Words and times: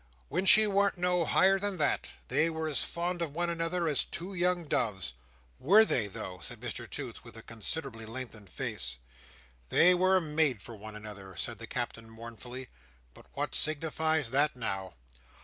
"When 0.29 0.47
she 0.47 0.65
warn't 0.65 0.97
no 0.97 1.25
higher 1.25 1.59
than 1.59 1.77
that, 1.77 2.09
they 2.27 2.49
were 2.49 2.67
as 2.67 2.83
fond 2.83 3.21
of 3.21 3.35
one 3.35 3.51
another 3.51 3.87
as 3.87 4.03
two 4.03 4.33
young 4.33 4.63
doves." 4.65 5.13
"Were 5.59 5.85
they 5.85 6.07
though!" 6.07 6.39
said 6.41 6.59
Mr 6.59 6.89
Toots, 6.89 7.23
with 7.23 7.37
a 7.37 7.43
considerably 7.43 8.07
lengthened 8.07 8.49
face. 8.49 8.97
"They 9.69 9.93
were 9.93 10.19
made 10.19 10.59
for 10.63 10.73
one 10.75 10.95
another," 10.95 11.35
said 11.35 11.59
the 11.59 11.67
Captain, 11.67 12.09
mournfully; 12.09 12.69
"but 13.13 13.27
what 13.35 13.53
signifies 13.53 14.31
that 14.31 14.55
now!" 14.55 14.95